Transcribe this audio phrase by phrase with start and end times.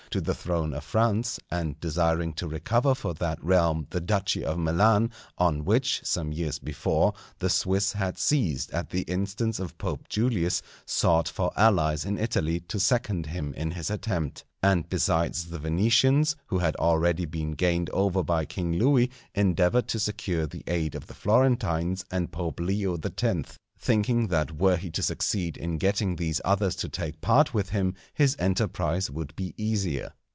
[0.09, 4.57] to the throne of France, and desiring to recover for that realm the Duchy of
[4.59, 10.09] Milan, on which, some years before, the Swiss had seized at the instance of Pope
[10.09, 15.59] Julius, sought for allies in Italy to second him in his attempt; and besides the
[15.59, 20.93] Venetians, who had already been gained over by King Louis, endeavoured to secure the aid
[20.93, 26.15] of the Florentines and Pope Leo X.; thinking that were he to succeed in getting
[26.17, 30.13] these others to take part with him, his enterprise would be easier.